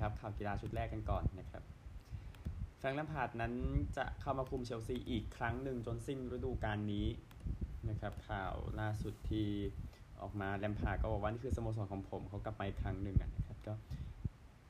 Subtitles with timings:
[0.00, 1.62] ครับข่าวกีฬาชุดแรกกันก่อนนะครับ
[2.78, 3.54] แฟรงค์แลมพาร์ดนั้น
[3.96, 7.06] จะเข้ามาคุมเชลซีอีกครั้งหนึ่งจนสิ้นฤดูกาลนี้
[7.88, 9.48] นะครับข่าวล่าสุดที่
[10.20, 13.74] ออกมาแลมพาร์ดก็บอกว่านี่คือสโมสรของผมเขากลับมาอีกครั้งหนึ่งนะครับก็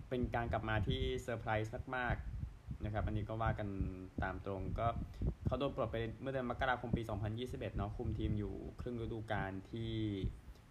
[0.08, 3.68] เป็นการกลับมาที่เซอร์ไพรส์มากๆนะครับอันนี้ก็ว่ากัน
[4.22, 4.86] ตามตรงก็
[5.46, 7.02] เขาโดนปลดไปเมื่อเดือนมกราคมปี
[7.40, 9.92] 2021 เนาะคุมทีมอยู่ครึ่งฤดูกาลที่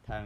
[0.08, 0.26] ทาง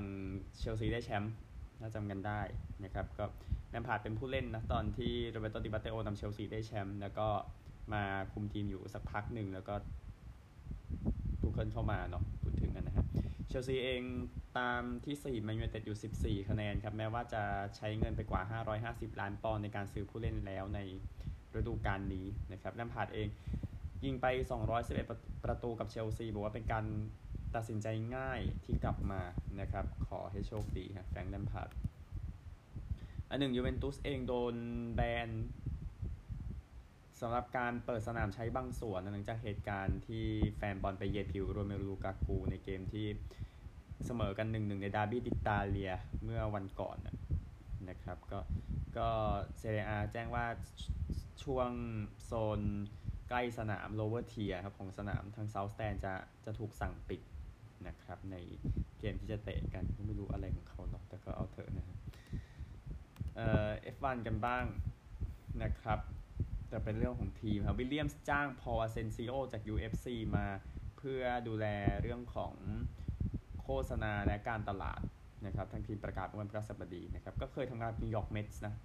[0.58, 1.34] เชลซีได้แชมป์
[1.80, 2.41] ถ้าจำกันได้
[2.84, 3.26] นะครับก็
[3.70, 7.27] แลมพาร์ดเป็นผู้เล่นนะตอนที่โรแบร์โต ดิ มัตเตโอนำเชลซีได้แชมป์แล้วก็
[7.94, 9.73] มาคุมทีมอยู่สักพักหนึ่งแล้วก็
[11.41, 13.05] ทูเคิลเข้ามาเนาะพูดถึงกันนะฮะ
[13.48, 14.02] เชลซีเอง
[14.58, 17.44] ตามที่4แมนยูไนเต็ดอยู่ 14 คะแนนครับ แม้ว่าจะ
[17.76, 18.42] ใช้เงินไปกว่า
[19.09, 20.80] 550 ล้านปอนด์ในการซื้อผู้เล่นแล้วใน
[21.55, 23.28] ฤดูกาลนี้นะครับแลมพาร์ดเอง
[24.05, 24.26] ยิงไป
[24.90, 26.86] 211 ประตูกับเชลซีบอกว่าเป็นการ
[27.55, 29.21] ตัดสินใจง่ายที่กลับมา
[29.59, 31.69] นะครับ ขอให้โชคดีครับแฟรงค์แลมพาร์ด
[33.30, 34.55] อันหนึ่งยูเวนตุสเองโดน
[34.95, 35.30] แบน
[37.22, 40.25] สำหรับการเปิดสนามใช้บางส่วนหลังจากเหตุการณ์ที่
[40.58, 43.08] แฟนบอลไปเหยียดผิวโรเมลูลูกากูในเกมที่
[44.06, 46.97] เสมอกันหนึ่งหนึ่งใน Derby d'Italia เมื่อวันก่อน
[47.89, 48.39] นะครับ ก็
[48.97, 49.09] ก็
[49.58, 50.45] เซเรียอาแจ้งว่า
[51.44, 51.72] ช่วง
[52.25, 52.59] โซน
[53.30, 56.13] ใกล้สนาม lower tier ครับของสนามทาง South Stand จะ
[56.45, 57.22] จะถูกสั่งปิด
[57.88, 58.36] นะครับ ใน
[59.00, 61.98] เกมที่จะเตะกันไม่รู้อะไรของเขาเนาะแต่ก็เอาเถอะนะครับ
[63.36, 64.64] เอ่อ F1 กันบ้าง
[65.64, 66.00] นะครับ
[66.70, 70.45] แต่เป็นเรื่องของทีมครับวิลเลียมส์จ้างพอลอาเซนซิโอจาก UFC มา
[70.98, 71.66] เพื่อดูแล
[72.02, 72.53] เรื่องของ
[73.62, 75.02] โฆษณาและการตลาด
[75.45, 78.75] นะครับทางทีมประกาศวันพฤหัสบดีนะครับ ก็เคยทำงานนิวยอร์กเมทส์นะ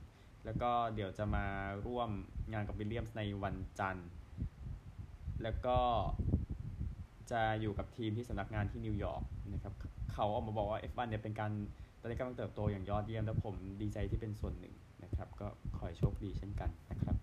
[0.44, 1.46] แล้วก็เดี๋ยวจะมา
[1.86, 2.10] ร่วม
[2.52, 4.08] งานกับวิลเลียมส์ในวันจันทร์
[5.42, 5.78] แล้วก็
[7.32, 9.72] จะอยู่กับทีมที่สำนักงานที่นิวยอร์กนะครับ
[10.12, 11.50] เขาออกมาบอกว่า F1 เนี่ยเป็นการ
[12.00, 17.16] ตอนนี้กำลังเติบโตอย่างยอดเยี่ยมและผมดีใจที่เป็นส่วนหนึ่งนะครับก็ขอให้โชคดีเช่นกันนะครับ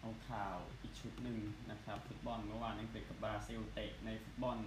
[0.00, 1.38] เอาข่าวอีกชุดหนึ่ง
[1.70, 4.58] นะครับ ฟุตบอลเมื่อวานอังกฤษกับบราซิลเตะในฟุตบอล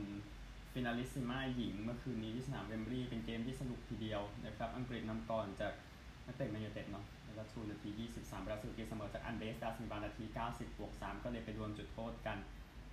[0.74, 5.74] ฟินาลิสซิมาหญิง เมื่อคืนนี้ที่สนามเวมบลีย์เป็นเกมที่สนุกทีเดียวนะครับอังกฤษนำก่อนจาก
[6.26, 7.90] นักเตะแมนยูไนเต็ดเนาะแล้วก็ทูนาที
[8.20, 12.38] 23 บราซิลเกมเสมอจากอันเดรสซาดาซิลวานาที 90บวก3ก็เลยไปดวลจุดโทษกัน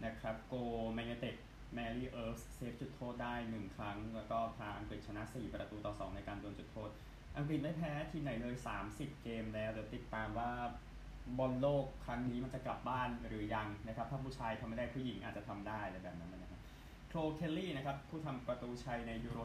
[0.04, 0.54] นะครับโกล
[0.94, 1.36] แมนยูไนเต็ด
[1.74, 6.90] แมรี่เอิร์ปส์เซฟจุดโทษได้ 1 ครั้ง แล้วก็พาอังกฤษชนะ 4 ประตูต่อ 2 ในการดวลจุดโทษ
[7.36, 8.54] อังกฤษไม่แพ้ทีมไหนเลย
[8.88, 10.50] 30 เกมแล้ว เดี๋ยวติดตามว่า
[11.38, 16.60] บอลโลกครั้งนี้มันจะกลับบ้านหรือยังนะครับ ถ้าผู้ชายทำไม่ได้ผู้หญิงอาจจะทำได้อะไรแบบนั้นนะครับ
[17.08, 19.38] โคลอี้เคลลี่นะครับผู้ทำประตูชัยในยูโร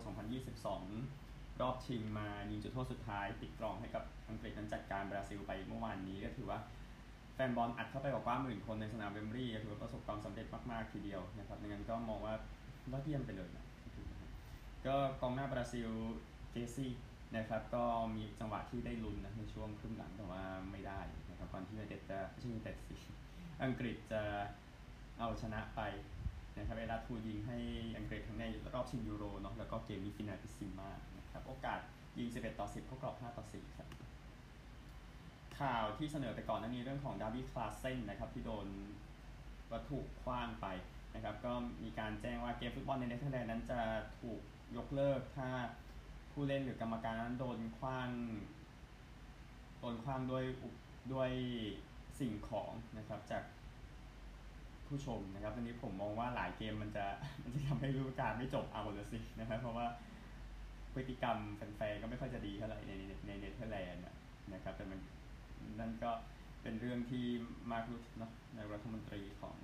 [0.77, 6.59] 2022 รอบชิงมายิงจุดโทษสุดท้าย ปิดกล่องให้กับอังกฤษนั้นจัดการบราซิลไปเมื่อวานนี้ก็ถือว่า
[7.37, 12.33] แฟนบอลอัดเข้าไปกว่าหมื่นคนในสนามเวมบลีย์ถือว่าประสบความสำเร็จมาก ๆ ทีเดียวนะครับดังนั้นก็มองว่า
[12.91, 13.65] ยอดเยี่ยมไปเลยนะ
[14.85, 15.89] ก็กองหน้าบราซิล
[16.51, 16.91] เจซี่
[17.35, 17.83] นะครับก็
[18.15, 20.99] มีจังหวะที่ได้ลุ้นนะในช่วงครึ่งหลังแต่ว่าไม่ได้
[21.29, 22.95] นะครับก่อนที่ยูเต็ดจะไม่ใช่ยูเต็ดสิ
[23.63, 24.23] อังกฤษจะ
[25.19, 25.81] เอาชนะไป
[26.57, 27.57] นะครับเอลลาทูนยิงให้
[27.97, 31.79] อังกฤษทั้งในรอบชิงยูโรเนาะแล้วก็เกมนี้ฟินาลิซิมานะครับโอกาส
[32.19, 33.87] ยิง 11 ต่อ 10 เข้ากรอบ 5 ต่อ 4 ครับ
[35.59, 38.67] ข่าวที่เสนอไปก่อนนั้นมีเรื่องของดาร์บี้คลาสเซนนะครับที่โดน
[39.71, 40.67] วัตถุขว้างไป
[41.15, 41.53] นะครับก็
[41.83, 43.81] มีการแจ้งว่าเกมฟุตบอลในเนเธอร์แลนด์นั้นจะ
[44.19, 44.39] ถูก
[44.77, 45.49] ยกเลิกถ้า
[46.31, 48.09] ผู้เล่นหรือกรรมการนั้นโดนขว้าง
[49.79, 50.43] โดนคว้างด้วย
[51.13, 51.31] ด้วย
[52.19, 53.43] สิ่งของนะครับจาก
[54.87, 57.05] ผู้ชมนะครับตอนนี้ผมมองว่าหลายเกมมันจะ
[57.43, 59.85] มันจะทำให้ฤดูกาลไม่จบเอาเลยสินะครับเพราะว่า
[60.93, 62.91] พฤติกรรมแฟนๆก็ไม่ค่อยจะดีเท่าไหร่ใน
[63.27, 64.16] ในเนเธอร์แลนด์นะ
[65.79, 66.11] นั่นก็
[66.61, 67.25] เป็นเรื่องที่
[67.71, 69.55] มาร์คลุตเนาะในรัฐมนตรีของ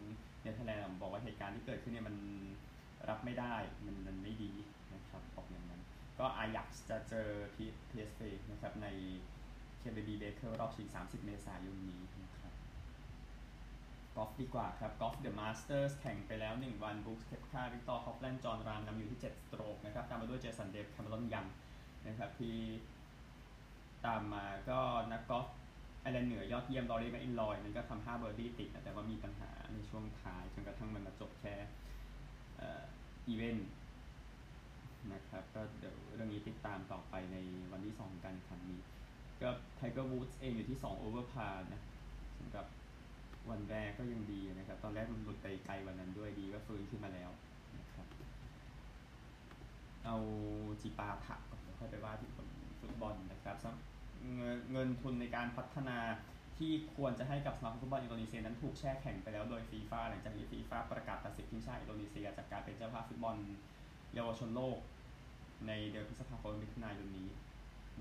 [0.41, 2.16] เนเธอร์แลนด์บอกว่าเหตุการณ์ที่เกิดขึ้นเนี่ยมัน
[3.09, 4.51] รับไม่ได้มันมันไม่ดี
[4.94, 5.81] นะครับบอกอย่างนั้น
[6.19, 8.88] ก็อาแจ็กซ์จะเจอที่ PSV นะครับใน
[9.79, 12.53] เคเอ็นวีบีเบเกอร์รอบชิง 30 เมษายนนี้นะครับ
[14.16, 21.45] กอล์ฟดีกว่าครับกอล์ฟเดอะมาสเตอร์สแข่งไปแล้ว 1 วันบรูคส์เคปก้าวิกเตอร์ฮอฟแลนด์จอห์นรามนำอยู่ที่ 7 stroke นะครับตามมาด้วยเจสันเดฟแคมเมรอนยัง
[22.07, 22.57] นะครับที่
[24.06, 24.80] ตามมาก็
[25.12, 25.48] นักกอล์ฟ
[26.03, 31.55] ไอร์แลนด์เหนือยอดเยี่ยมรอรี่แม็คอิลรอยมันก็ทำห้าเบอร์ดี้ติดแต่ว่ามีปัญหาในช่วงท้ายจนกระทั่งมันมาจบแค่
[33.27, 33.69] อีเวนต์
[35.13, 37.38] นะครับก็เดี๋ยวเรื่องนี้ติดตามต่อไปใน
[37.71, 38.81] วันที่ 2 กันคันนี้
[39.41, 41.81] ก็ไทเกอร์วูดส์เองอยู่ที่ 2 over par นะ
[42.39, 42.65] สำหรับ
[43.50, 47.29] วันแรกก็ยังดีนะครับ ตอนแรกมันหลุดไปไกลวันนั้นด้วยดีก็ฟื้นขึ้นมาแล้ว
[47.77, 48.07] นะครับ
[50.05, 50.15] เอา
[50.81, 52.29] จิปาถะก่อนแล้วค่อยไปว่าที่
[52.79, 53.57] ฟุตบอลนะครับ
[54.72, 55.98] เงินทุนในการพัฒนา
[56.58, 63.36] ที่ควรจะให้กับสมาคมฟุตบอลอินโดนีเซียนั้นถูกแช่แข็งไปแล้วโดยฟีฟ่าหลังจากที่ฟีฟ่าประกาศตัดสิทธิ์ทีมชาติอินโดนีเซีย จากการเป็นเจ้าภาพฟุตบอล
[64.14, 64.78] เยาวชนโลก
[65.68, 67.30] ในเดือนพฤษภาคมมิถุนายนนี้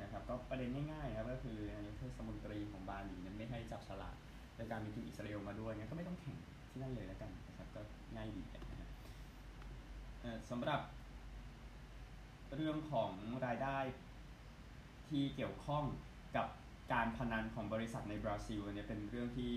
[0.00, 4.16] นะครับก็ประเด็นง่ายๆครับก็คือนายกเทศมนตรีของบาหลีนั้นไม่ให้จับฉลาก
[4.56, 6.36] ในการมีทีมอิสราเอลมาด้วยงั้นก็ไม่ต้องแข่ง
[6.70, 7.80] ที่นั่นเลยแล้วกันนะครับก็
[8.16, 8.88] ง่ายดีนะฮะ
[10.50, 10.80] สำหรับ
[12.54, 13.10] เรื่องของ
[13.46, 13.78] รายได้
[15.08, 15.84] ที่เกี่ยวข้อง
[16.36, 16.46] กับ
[16.92, 19.52] การพนันของบริษัทในบราซิลเนี่ยเป็นเรื่องที่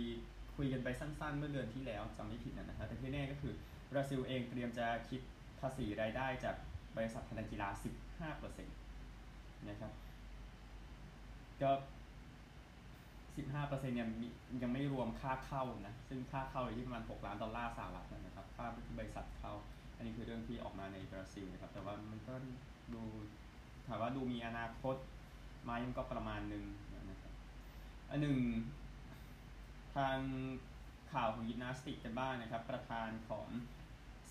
[0.56, 3.54] คุยกันไปสั้นๆ เมื่อเดือนที่แล้วจำไม่ผิดนะฮะแต่ที่แน่ก็คือ
[3.92, 5.22] บราซิลเองเตรียมจะคิด
[5.60, 6.56] ภาษีรายได้จาก
[6.98, 7.70] บริษัทพนันกีฬา
[8.32, 8.66] 15%
[9.70, 9.92] นะครับ
[11.62, 11.72] ก็
[13.36, 14.10] 15%เนี่ย
[14.62, 19.54] ยังไม่รวมค่าเข้านะ ซึ่งค่าเข้าอยู่ที่ประมาณ 6 ล้านดอลลาร์สหรัฐนะครับ ค่าที่บริษัทเข้า
[19.96, 22.34] อันนี้คือเรื่องที่ออกมาในบราซิลนะครับ แต่ว่ามันก็
[22.94, 23.04] ดู
[23.88, 24.96] ถามว่าดูมีอนาคต
[25.66, 26.66] ไหมมันก็ประมาณหนึ่ง
[27.10, 27.34] นะครับ
[28.10, 28.40] อันหนึ่ง
[29.96, 30.18] ทาง
[31.12, 33.48] ข่าวของยิมนาสติกกันบ้างนะครับ ประธานของ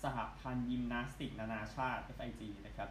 [0.03, 2.89] สหพันธ์ยิมนาสติกนานาชาติ FIG นะครับ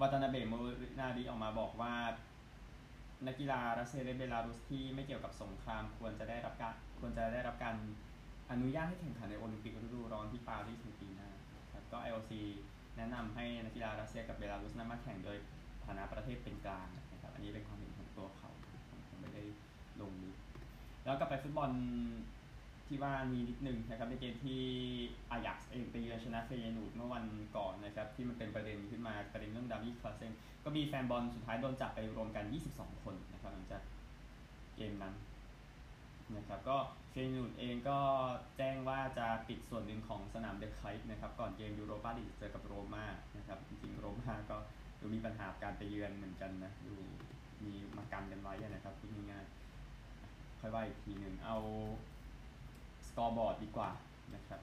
[0.00, 0.54] วัตนาเบะโม
[1.00, 1.94] นาดีออกมาบอกว่า
[3.26, 7.76] นักกีฬารัสเซียและเบลารุสที่ไม่เกี่ยวกับสงครามควรจะได้รับการควรจะได้รับการ
[8.50, 11.30] อนุญาตให้แข่งขันในโอลิมปิกฤดูร้อนที่ปารีสในปีหน้า
[11.72, 12.32] ครับก็ IOC
[12.96, 15.36] แนะนำให้นักกีฬารัสเซียกับเบลารุสนั้นมาแข่งโดย
[15.86, 17.05] ฐานะประเทศเป็นกลางนะ
[17.36, 18.50] อันนี้เป็นความเห็นของตัวเขา
[19.08, 19.42] ผมไม่ได้
[20.00, 20.36] ลงลึก
[21.04, 21.70] แล้วก็ไปฟุตบอล
[22.86, 24.62] ที่ว่ามีนิดนึงนะครับในเกมที่
[25.30, 27.24] อายักเองไปเยือนชนะเฟยนูดเมื่อวัน
[27.56, 30.32] ก่อนนะครับที่มันเป็นประเด็นขึ้นมาประเด็นเรื่องดาวิดคลาเซน
[30.64, 32.44] ก็มีแฟนบอลสุดท้ายโดนจับไปรวมกัน
[32.74, 33.82] 22 คนนะครับหลังจาก
[34.76, 35.14] เกมนั้น
[36.36, 36.78] นะครับก็
[37.10, 37.98] เฟยนูดเองก็
[38.56, 43.04] แจ้งว่าจะปิดส่วนหนึ่งของสนามเดคไคท์นะครับก่อนเกมยูโรปาลีกเจอกับโรม่า
[43.36, 44.56] นะครับจริงๆโรม่าก็
[45.00, 46.94] ดูมีปัญหาการไปเยือนเหมือนกันนะดู
[47.64, 51.56] มีมากันกันไว้นะครับพูดง่ายๆค่อยว่าอีกทีหนึ่งเอา
[53.08, 53.90] scoreboard ดีกว่า
[54.34, 54.60] นะครับ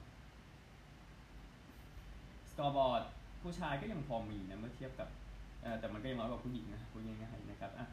[2.50, 3.02] scoreboard
[3.42, 5.08] ผู้ชายก็ยังพอมีนะเมื่อเทียบกับ
[5.80, 7.86] แต่มันก็ยังน้อยกว่าผู้หญิงนะพูดง่ายๆนะครับอะ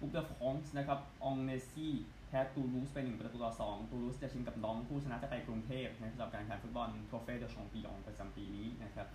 [0.00, 1.94] คูปเดอฟรองซ์นะครับ องเนซี่
[2.28, 9.06] แพ้ตูลูสไป1ประตูต่อ2ตูลูสจะชิงกับน็องต์ผู้ชนะจะไปกรุงเทพนะสำหรับการแข่งฟุตบอลโทเฟ่เดอชองปีองประจำปีนี้นะครับ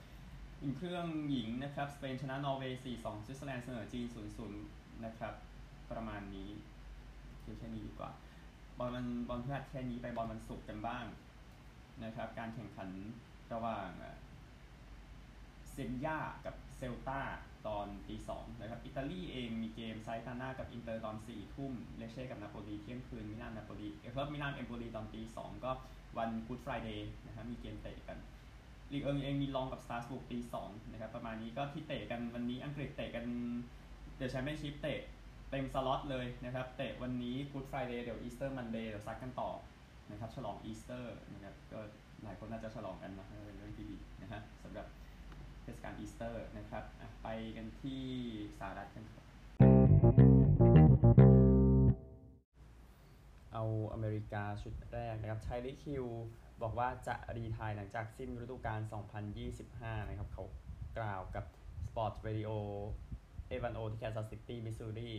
[0.64, 4.06] อุ่นเครื่องหญิงนะครับสเปนชนะนอร์เวย์4-2สวิตเซอร์แลนด์เสมอจีน
[4.56, 5.34] 0-0นะครับ
[5.92, 6.50] ประมาณนี้
[7.60, 8.12] แค่นี้ดีกว่า
[8.78, 11.06] บอลมันบอลพฤหัสแค่นี้ไปบอลวันศุกร์กันบ้าง
[12.04, 12.90] นะครับ การแข่งขัน
[13.54, 13.90] ระหว่าง
[15.72, 17.22] เซบีญากับเซลตา
[17.68, 25.72] ตอนตีสองนะครับ อิตาลีเองมีเกมซาแลร์นิตาน่ากับอินเตอร์ตอนสี่ทุ่มเลเช่กับนาโปลีเที่ยงคืน มิลานนาโปลีเอฟเฟอร์มิลานเอมโปลีตอนตีสองก็
[26.18, 28.18] วัน Good Friday นะครับมีเกมเตะกัน
[28.92, 33.26] ลีกเอิงเองมีล็องส์กับสตราส์บูร์กตีสองนะครับประมาณนี้ก็ที่เตะกันวันนี้อังกฤษเตะกัน
[34.18, 35.00] เดี๋ยวแชมเปี้ยนชิพเตะ
[35.52, 39.52] เต็มสล็อตเลยนะครับเตะวันนี้ Good Friday เดี๋ยว Easter Monday เดี๋ยวซัดกันต่อ
[40.12, 41.80] นะครับฉลองอีสเตอร์นะครับก็
[42.24, 44.88] หลายคนน่าจะฉลองกันนะเป็นเรื่องที่ดีนะฮะสำหรับ
[45.62, 46.84] เทศกาลอีสเตอร์นะครับ
[47.24, 48.04] ไปกันที่
[48.60, 49.26] สหรัฐกันครับ
[53.54, 53.64] เอา
[53.94, 56.06] อเมริกาชุดแรกนะครับไทรีคฮิลล์
[56.62, 58.82] บอกว่าจะ retire หลังจากสิ้นฤดูกาล
[59.46, 60.44] 2025 นะครับ เขา
[60.98, 61.46] กล่าวกับ
[61.88, 62.52] Sports Radio
[63.48, 65.12] eight one O ที่แคนซัสซิตี้มิสซูรี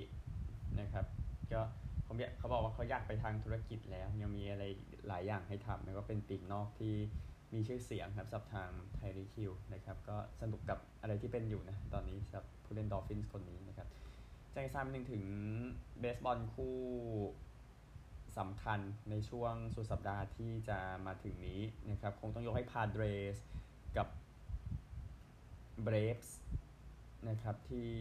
[0.80, 1.06] นะครับ
[1.52, 1.60] ก็
[2.06, 4.64] ผมเขาบอกว่าเขาอยากไปทางธุรกิจแล้ว ยังมีอะไร
[5.08, 6.94] หลายอย่างให้ทำแล้วก็เป็นปีกนอกที่
[7.54, 13.88] มีชื่อเสียงครับสับทางไทรีคฮิลล์นะครับ ก็สนุกกับอะไรที่เป็นอยู่นะ ตอนนี้สำหรับผู้เล่นดอลฟินส์คนนี้นะครับ
[14.52, 15.24] แจ้งซ้ำหนึ่งถึง
[16.00, 16.76] เบสบอลคู่
[18.38, 18.80] สำคัญ
[19.10, 23.04] ในช่วงสุดสัปดาห์ที่จะมาถึงนี้นะครับ คงต้องยกให้พาเดร
[23.34, 23.38] ส
[23.96, 24.08] กับ
[25.82, 26.36] เบรฟส์
[27.28, 27.92] นะครับที่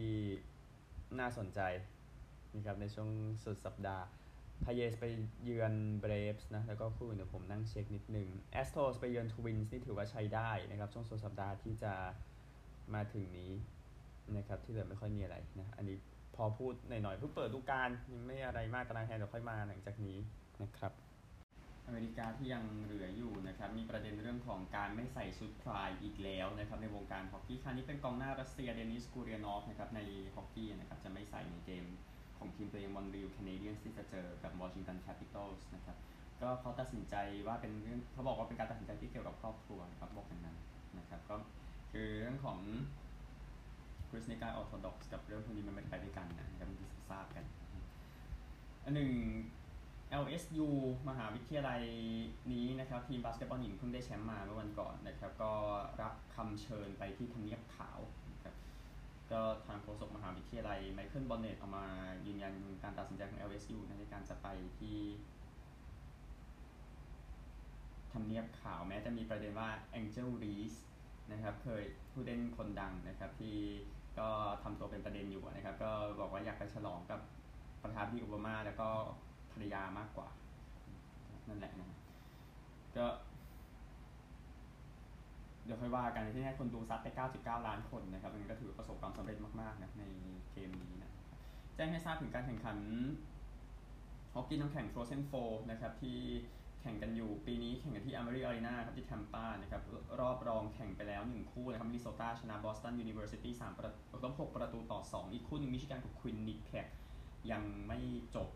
[1.18, 1.60] น่าสนใจ
[2.54, 3.08] นะครับในช่วง
[3.44, 4.04] สุดสัปดาห์
[4.64, 5.04] พาเดรสไป
[5.44, 11.92] เยือนเบรฟส์นะ แล้วก็คู่เดี๋ยวผมนั่งเช็คนิดนึงแอสโตรส์ไปเยือนทวินส์นี่ถือว่าใช้ได้นะครับ ช่วงสุดสัปดาห์ที่จะ
[12.94, 13.52] มาถึงนี้
[14.36, 15.96] นะครับ ที่เหลือไม่ค่อยมีอะไรนะ อันนี้
[16.38, 20.18] พอพูดหน่อยๆเพิ่งเปิดฤดูกาลยังไม่อะไรมากกำลังแทนเดี๋ยวค่อยมาหลังจากนี้
[20.62, 20.92] นะครับ
[21.86, 30.00] อเมริกาที่ยังเหลืออยู่นะครับ มีประเด็นเรื่องของการไม่ใส่ชุด Pride อีกแล้วนะครับในวงการฮอกกี้ครั้งนี้เป็นกองหน้ารัสเซียเดนิสกูเรียนอฟนะครับใน
[30.34, 31.84] ฮอกกี้นะครับจะไม่ใส่ในเกม
[32.38, 35.96] ของทีมตัวเองมอนทรีออลแคนาเดียนที่จะเจอกับวอชิงตันแคปิตอลส์นะครับ
[36.42, 37.14] ก็เขาตัดสินใจ
[37.46, 40.56] ว่าเป็นเรื่องเขาบอกว่าเป็นการตัดสินใจที่เกี่ยวกับครอบครัวครับบอกอย่างนั้น
[40.98, 41.36] นะครับก็
[41.92, 42.58] คือเรื่องของ
[44.08, 47.44] คริสต์นิกายออร์โธดอกซ์กับเรื่องพวกนี้มันไม่ได้ไปด้วยกันนะครับที่ทราบกัน
[48.84, 49.12] อันหนึ่ง
[50.22, 50.66] LSU
[51.08, 51.82] มหาวิทยาลัย
[52.52, 55.52] นี้นะครับทีมบาสเกตบอลหญิงเพิ่งได้แชมป์มาเมื่อวันก่อนนะครับก็
[56.02, 57.98] รับคำเชิญไปที่ทำเนียบขาว
[58.32, 58.54] นะครับ
[59.30, 61.86] ก็ทางโฆษกมหาวิทยาลัยไมเคิลบอนเนตออกมา
[62.26, 64.46] ยืนยันการตัดสินใจของ LSU ในการจะไป
[64.78, 64.98] ที่
[68.12, 70.78] ทำเนียบขาวแม้จะมีประเด็นว่า Angel Reese
[71.32, 73.56] นะครับเคยผู้เล่นคนดังนะครับที่
[74.20, 74.28] ก็
[74.62, 77.20] ทำตัวเป็นประเด็นอยู่นะครับ ก็บอกว่าอยากไปฉลองกับ
[77.82, 78.88] ประธานาธิบดีโอบามา แล้วก็
[79.52, 80.28] ภรรยามากกว่า
[81.48, 81.88] นั่นแหละนะ
[82.96, 83.06] ก็
[85.64, 87.08] เดี๋ยวค่อยว่ากันที่นี่คนดูซัดไป
[87.38, 90.04] 99 ล้านคนนะครับมันก็ถือประสบความสำเร็จมากๆนะใน
[90.52, 91.12] เกมนี้นะ
[91.76, 92.78] แจ้งให้ทราบถึงการแข่งขัน
[94.34, 96.18] ฮอกกี้น้ำแข็ง Frozen 4นะครับที่
[96.82, 99.82] แข่งกันอยู่ปีนี้แข่งกันที่ Amalie Arena ครับที่แทมปานะครับ
[100.20, 106.72] รอบรองแข่งไป แล้ว 1 คู่นะครับมินิโซตาชนะ Boston University 3ประตูต้อง6ประตูต่อ 2 อีกคู่หนึ่งมิชิแกนกับควินนิเพียค
[107.50, 107.98] ยังไม่
[108.34, 108.48] จบ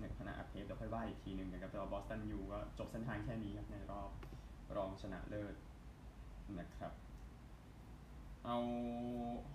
[0.00, 4.10] ในขณะอัพเทปเดี๋ยวค่อยว่าอีกทีหนึ่งนะครับแต่ว่าบอสตัน U ก็จบเส้นทางแค่นี้ครับในรอบ
[4.76, 5.54] รองชนะเลิศ
[6.58, 6.92] นะครับ
[8.44, 8.56] เอา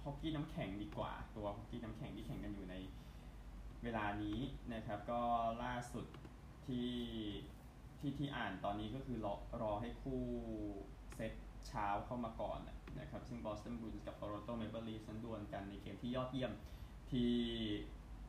[0.03, 2.75] ฮอกกี้น้ำแข็งดีกว่า ตัวฮอกกี้น้ำแข็งที่แข่งกันอยู่ใน
[3.83, 4.39] เวลานี้
[4.73, 5.21] นะครับ ก็
[5.63, 6.05] ล่าสุด
[6.65, 6.89] ที่
[7.99, 10.21] ที่ที่อ่านตอนนี้ก็คือรอรอให้คู่
[11.15, 11.33] เซต
[11.67, 12.59] เช้าเข้ามาก่อน
[12.99, 16.51] นะครับ ซึ่ง Boston Bruins กับ Toronto Maple Leafs นั้นดวลกันในเกมที่ยอดเยี่ยม
[17.11, 17.31] ที่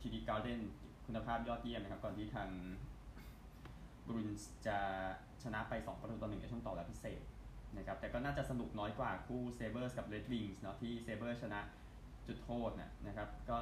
[0.01, 0.61] ทีดีการ์เดน
[1.07, 2.49] คุณภาพยอดเยี่ยมนะครับ ก่อนที่ทาง
[4.07, 4.79] Bruins จะ
[5.43, 7.23] ชนะไป 2 ประตูต่อหนึ่งในช่วงต่อเวลาพิเศษ
[7.77, 11.61] นะครับแต่ก็น่าจะสนุกน้อยกว่าคู่ Sabres กับ Red Wings เนาะที่ Sabres ชนะ
[12.27, 13.57] จุดโทษนะนะครับก็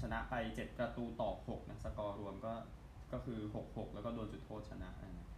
[0.00, 2.54] ชนะไป 7 ประตูต่อ6นะสกอร์รวมก็
[3.12, 5.29] ก็คือ 6-6 แล้วก็โดนจุดโทษชนะนะ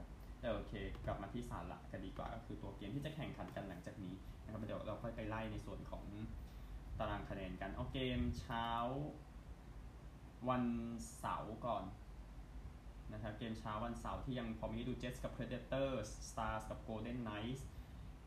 [0.43, 0.73] แต่โอเค
[1.07, 6.05] กลับมาที่สาระกันดีกว่าก็คือตัวเกมที่จะแข่งขันกันหลังจากนี้นะครับเดี๋ยวเราค่อยไปไล่ในส่วนของ
[6.99, 8.69] ตารางคะแนนกันเอาเกมเช้า
[10.49, 10.65] วัน
[11.19, 11.85] เสาร์ก่อน
[13.13, 17.63] นะครับเกมเช้าวันเสาร์ที่ยังพอมีดู Jets กับ Predators Stars กับ Golden Knights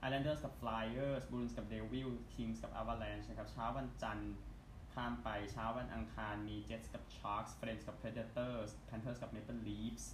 [0.06, 4.34] Islanders กับ Flyers Bruins กับ Devil Kings กับ Avalanche นะครับเช้าวันจันทร์
[4.94, 10.06] ข้ามไปเช้าวันอังคารมี Jets กับ Sharks Flames กับ Predators Panthers กับ Maple Leafs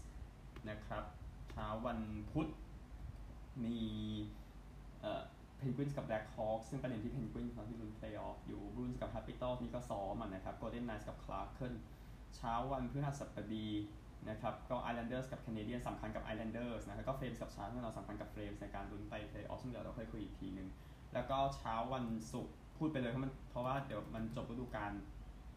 [0.69, 1.03] นะครับ
[1.51, 1.99] เช้าวัน
[2.31, 2.47] พุธ
[3.63, 3.77] มี
[5.01, 5.23] เอ่อ
[5.59, 11.05] Penguins กับ Black Hawks ซึ่งประเด็นที่ Penguins ตอนที่ลุ้น Playoff อยู่ Bruins กับ Capitals นี่ก็ซ้อมอะนะครับ Golden Knights
[11.07, 11.73] กับ Kraken
[12.35, 13.67] เช้าวันพฤหัสบดี
[14.29, 20.67] นะครับก็ Islanders กับ Canadian สำคัญกับ Islanders นะครับก็ Flames กับ Sharks เราสำคัญกับ Flames ในการลุ้นไป Playoff ซึ่งเดี๋ยวเราค่อยคุยอีกทีหนึ่ง
[21.13, 24.91] แล้วก็เช้าวันศุกร์พูดไปเลยเพราะมันเพราะว่าเดี๋ยวมันจบฤดูกาล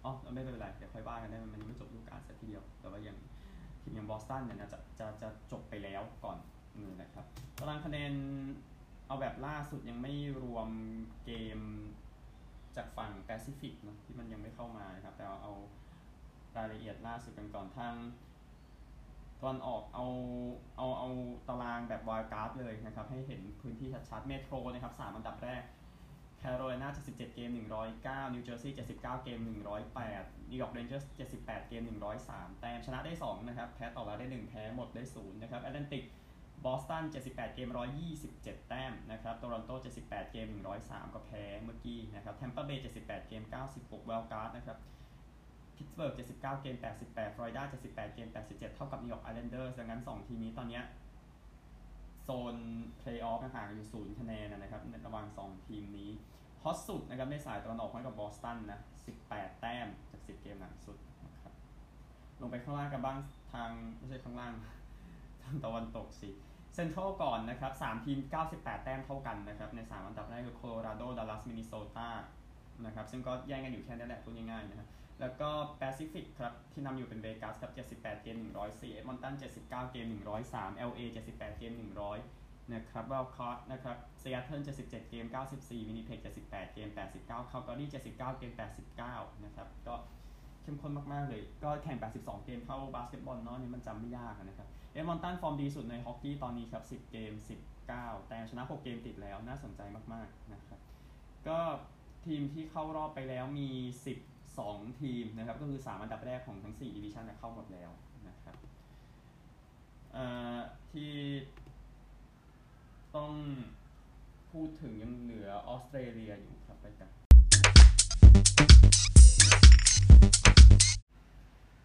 [0.04, 3.16] อ๋อไม่เป็นไรเดี๋ยวค่อยว่ากันได้มันยังไม่จบฤดูกาลสักทีเดียวแต่ว่าย่าง
[3.84, 6.38] ทีมอย่างบอสตันเนี่ยจะจะจะจบไปแล้วก่อน
[6.80, 7.24] นี่นะครับ
[7.58, 8.12] ตารางคะแนน
[9.06, 10.68] เอาแบบล่าสุดยังไม่รวม
[11.24, 11.58] เกม
[12.76, 15.52] จากฝั่งแปซิฟิกเนาะที่มันยังไม่เข้ามานะครับแต่เอา
[16.56, 17.94] รายละเอียดล่าสุดกันก่อนทาง
[19.42, 20.06] ตอนออกเอา
[20.76, 21.08] เอาเอา
[21.48, 25.62] ตารางแบบ wild card เลยนะครับ ให้เห็นพื้นที่ชัดๆเมโทรนะครับสามอันดับแรก
[26.46, 27.50] แคโรไลนา77 เกม
[27.92, 29.38] 109 นิวเจอร์ซีย์79 เกม
[29.94, 31.04] 108 นิวยอร์กเรนเจอร์ส
[31.38, 31.82] 78 เกม
[32.22, 36.04] 103 แต้ม ชนะได้ 2 นะครับ แพ้ต่อเวลาได้ 1 แพ้หมดได้ 0 นะครับแอตแลนติก
[36.64, 37.68] บอสตัน78 เกม
[38.18, 39.70] 127 แต้ม นะครับโตรอนโต
[40.04, 40.48] 78 เกม
[40.80, 43.42] 103 ก็แพ้เมื่อกี้นะครับแทมเปอร์เบย์78 เกม
[43.74, 44.78] 96 wild card นะครับ
[45.76, 50.80] พิตสเบิร์ก79 เกม 88ฟลอริดา78 เกม 87 เท่ากับนิวยอร์กไอแลนเดอร์ดังนั้น 2 ทีมนี้ตอนนี้
[52.24, 52.56] โซน
[52.98, 56.10] เพลย์ออฟห่างกันอยู่ศูนย์คะแนนนะครับระหว่าง 2 ทีมนี้
[56.64, 58.80] ฮอตสุดนะครับในสายตะวันออกให้กับบอสตันนะ
[59.20, 61.52] 18 แต้มจาก 10 เกมหลังสุดนะครับ
[62.40, 63.18] ลงไปข้างล่างกันบ้าง
[63.52, 64.52] ทางไม่ใช่ข้างล่าง
[65.42, 66.30] ทางตะวันตกสิ
[66.74, 68.18] เซ็นทรัลก่อนนะครับ3ทีม
[68.50, 72.10] 98 แต้มเท่ากันนะครับใน 3 อันดับแรกคือโคโลราโดดัลลัสมินนิโซตา
[72.84, 74.88] นะครับซึ่งก็แย่งกันอยู่แค่นั้นแหละพูดง่ายๆนะครับ
[75.20, 80.06] แล้วก็แปซิฟิกครับที่นำอยู่เป็นเวกัสครับ78 เกม 104เอดมันตัน79 เกม
[80.46, 81.00] 103 LA
[81.32, 86.18] 78 เกม 100 นะครับ wild card นะครับเซีแอตเทิล77 เกม 94 วินิเพก
[86.48, 86.88] 78 เกม
[87.20, 88.52] 89 คาลการี79 เกม
[88.98, 89.94] 89 นะครับ ก็
[90.62, 97.32] เข้มข้นมาก ๆ เลย ก็แข่ง 82 เกมเท่าบาสเกตบอลเนาะนี่มันจำไม่ยากนะครับ เอดมันตันฟอร์มดีสุดในฮอกกี้ตอนนี้ครับ 10 เกม
[97.80, 99.80] 19 แต้มชนะ 6 เกมติดแล้วน่าสนใจ
[100.12, 100.80] มาก ๆ นะครับ
[101.48, 101.58] ก็
[102.26, 103.70] ทีมที่เข้ารอบไปแล้วมี
[104.34, 107.90] 12 ทีมนะครับ ก็คือ 3 อันดับแรกของทั้ง4ดิวิชั่นเข้าหมดแล้ว
[108.28, 108.56] นะครับ
[110.92, 111.12] ที่
[113.16, 113.34] ต้อง
[114.50, 117.10] พูดถึงยังเหลือออสเตรเลียอยู่ครับไปกัน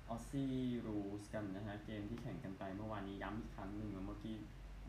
[0.09, 0.53] ออสซี่
[0.85, 4.35] รูสกันนะฮะ เกมที่แข่งกันไปเมื่อวานนี้ย้ำอีกครั้งหนึ่งเมื่อกี้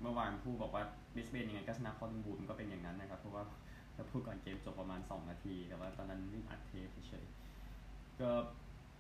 [0.03, 3.45] เมื่อวานผมบอกว่าบริสเบนยังไงก็ชนะคอลลิงวูดก็เป็นอย่างนั้นนะครับ เพราะว่า
[3.95, 7.25] เราพูดก่อนเกมจบประมาณ 2 นาที แต่ว่าตอนนั้นรีบอัดเทปเฉย
[8.21, 8.31] ก็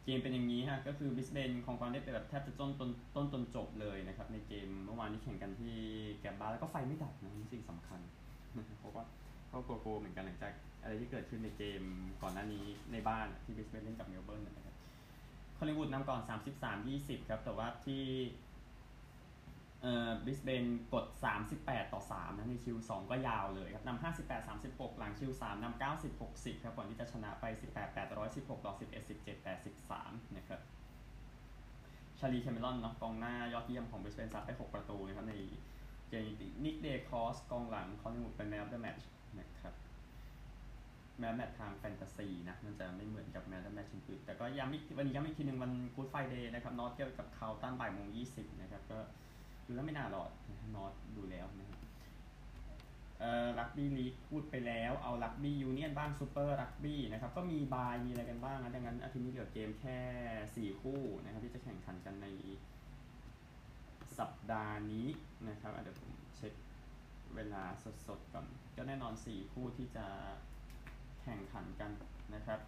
[0.04, 5.76] เกมเป็นอย่างนี้ฮะก็คือบริสเบนครองความได้เปรียบแบบแทบจะต้นต้นต้นจนจบเลยนะครับในเกมเมื่อวานนี้แข่งกันที่
[6.20, 8.00] แกบบ้าแล้วก็ไฟไม่ดับนะนี่สิ่งสำคัญ
[8.80, 9.04] เพราะว่า
[9.48, 10.52] เขากลัวๆเหมือนกันหลังจาก
[10.82, 11.82] อะไรที่เกิดขึ้นในเกม
[12.22, 14.76] ก่อนหน้านี้ในบ้านที่บริสเบนเล่นกับเมลเบิร์นนะครับ
[15.58, 16.20] คอลลิงวูดนำก่อน
[16.70, 18.02] 33-20 ครับแต่ว่าที่
[19.82, 21.06] เอ่อบริสเบนกด
[21.48, 27.44] 38 ต่อ 3 นะใน Q 2 ก็ยาวเลยครับนำ58 36 หลัง Q 3นำ90 60 ครับก่อนที่จะชนะไป
[27.74, 30.60] 18 816 ต่อ 11 17 8 13 นะครับ
[32.18, 35.34] ชาลีแคมเมรอนเนาะกองหน้ายอดเยี่ยมของบริสเบนซัดไป 6 ประตูนะครับใน
[36.08, 39.08] เกมนี้นิกเดย์คอสกองหลังคอนนิวเป็น man of the match
[39.40, 39.74] นะครับ
[41.18, 48.98] แมตช์แมตช์ทางแฟนตาซีนะมันจะไม่เหมือนกับแมตช์แมตช์อื่นแต่ก็ย้ำอีกวันนี้ย้ำอีกทีหนึ่งวัน Good Friday นะครับนอร์ทเจอกับคาร์ลตันบ่ายโมงยี่สิบนะครับก็
[49.70, 50.30] ดูแล้วไม่น่ารอด
[50.74, 51.80] นอร์ทดูแล้วนะครับ
[53.18, 59.98] เอ่อรักบี้ลีกพูดไปแล้ว เอารักบี้ยูเนียนบ้างซูเปอร์รักบี้นะครับ ก็มี bye มีอะไรกันบ้างนะดังนั้นอาทิตย์นี้เหลือเกมแค่
[60.74, 62.26] 4 คู่นะครับที่จะแข่งขันกันใน
[64.18, 65.06] สัปดาห์นี้
[65.48, 66.52] นะครับเดี๋ยวผมเช็ค
[67.34, 67.62] เวลา
[68.06, 68.46] สดๆก่อน
[68.76, 70.06] ก็แน่นอน 4 คู่ที่จะ
[71.22, 71.90] แข่งขันกัน
[72.34, 72.60] นะครับ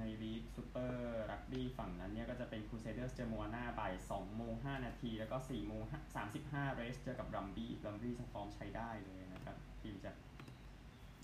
[0.00, 5.82] ในลีกซูเปอร์รักบี้ฝั่งนั้นเนี่ยก็จะเป็นครูเซเดอร์เจอโมอานาบ่าย2โมง5นาที แล้วก็4โมง
[6.28, 10.14] 35เรสเจอกับรัมบี้รัมบี้สฟอร์มใช้ได้เลยนะครับ ทีมจาก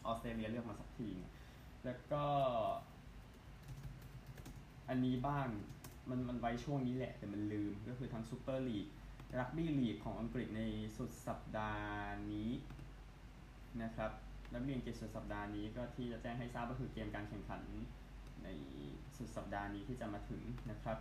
[0.06, 1.16] ออสเตรเลียเลือกมาสักทีม
[1.84, 2.24] แล้วก็
[4.88, 5.48] อันนี้บ้าง
[6.10, 8.86] มันมันไว้ช่วงนี้แหละ แต่มันลืมก็คือทั้งซูเปอร์ลีก
[9.38, 10.62] รักบี้ลีกของอังกฤษใน
[10.96, 12.50] สุดสัปดาห์นี้
[13.82, 14.10] นะครับ
[14.50, 17.62] แล้วเรียนเกมสุดสัปดาห์นี้ก็ที่จะแจ้งให้ทราบก็คือเกมการแข่งขัน
[18.46, 18.50] ใน
[19.16, 20.98] สุดสัปดาห์นี้ที่จะมาถึงนะครับ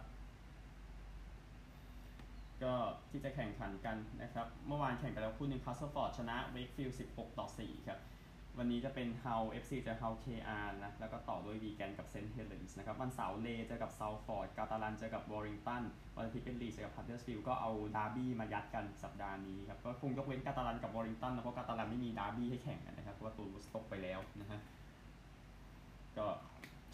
[2.63, 2.73] ก็
[3.11, 7.99] ที่จะแข่งขันกันนะครับ เมื่อวานแข่งกันแล้วคู่หนึ่งคาสเซิลฟอร์ดชนะเวคฟิลด์16 ต่อ 4 ครับ
[8.57, 15.83] วันนี้จะเป็นเฮา FC เจอเฮา KR นะ แล้วก็ต่อด้วยวีแกนกับเซนต์เฮเลนส์นะครับ วันเสาร์เลห์เจอกับซอลฟอร์ด กาตาลันเจอกับวอริงตัน
[16.15, 24.59] วันอาทิตย์เป็นลีดส์เจอกับฮัดเดอร์สฟิลด์ก็เอาดาร์บี้มายัดกันสัปดาห์นี้ครับ ก็คงยกเว้นกาตาลันกับวอริงตันนะเพราะกาตาลันไม่มีดาร์บี้ให้แข่งนะครับ เพราะว่าตูลูสตกไปแล้วนะฮะ
[26.17, 26.25] ก็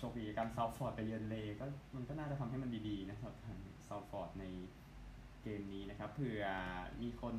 [0.02, 1.66] โชคดีการซอลฟอร์ดไปเยือนเลห์ก็
[1.96, 4.46] มันก็น่าจะทำให้มันดีๆนะครับทางซอลฟอร์ดใน
[5.44, 6.44] เกมนี้นะครับเผื่อ
[7.02, 7.36] มีคน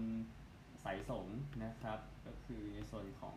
[0.84, 1.26] สงสัย
[1.64, 3.36] นะครับ ก็คือในส่วนของ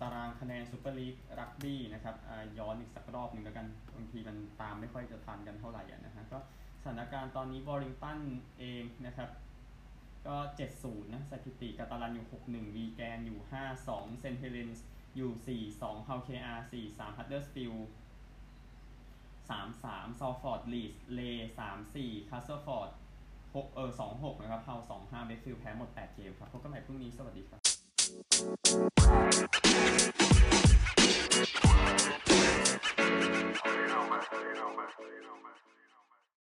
[0.00, 2.16] ตารางคะแนนซูเปอร์ลีกรักบี้นะครับ
[2.58, 6.38] ย้อนอีกสักรอบหนึ่งแล้วกันบางทีมันตามไม่ค่อยจะทันกันเท่าไหร่นะฮะก็
[6.82, 8.18] สถานการณ์ตอนนี้วอริงตัน
[8.58, 9.30] เองนะครับ
[10.26, 10.36] ก็
[10.76, 13.38] 70 นะสถิติกาตาลันอยู่ 61 วีแกนอยู่
[13.80, 14.84] 52 เซนเทเลนส์
[15.16, 15.32] อยู่
[15.80, 17.86] 4-2 h า KR 4-3 Huddersfield
[19.48, 21.20] 3-3 Salford Leeds เล
[21.88, 22.90] 3-4 Castleford
[23.54, 24.76] 6เออ2-6 นะครับ h า
[25.24, 27.60] 2-5 Bedfield แพ้หมด 8 เกมครับ พบกันใหม่พรุ่งนี้ สวัสดีครับ
[33.80, 34.22] You know, man.
[34.46, 34.88] You know, man.
[35.16, 35.56] You know, man.